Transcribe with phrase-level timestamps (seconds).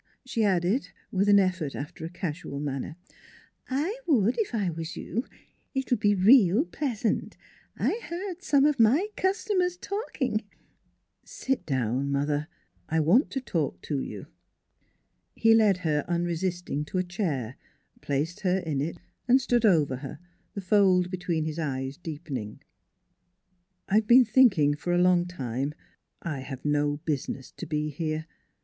[0.25, 2.95] she added, with an effort after a casual manner."
[3.85, 5.25] I would, if I was you.
[5.75, 7.37] It'll be real pleasant.
[7.77, 10.41] I heard some of my customers talking
[11.23, 12.47] ""Sit down, mother:
[12.89, 14.25] I want to talk to you."
[15.35, 17.55] He led her unresisting to a chair,
[18.01, 18.97] placed her in it,
[19.27, 20.17] and stood over her,
[20.55, 22.59] the fold between his eyes deepening."
[23.87, 25.75] I've been thinking for a long time
[26.23, 28.25] I have no business to be here.